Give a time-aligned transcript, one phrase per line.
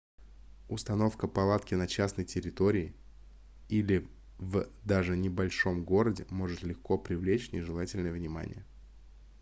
[0.67, 2.95] установка палатки на частной территории
[3.69, 8.65] или в даже небольшом городе может легко привлечь нежелательное внимание